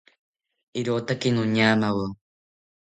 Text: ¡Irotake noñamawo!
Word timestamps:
¡Irotake 0.79 1.29
noñamawo! 1.31 2.05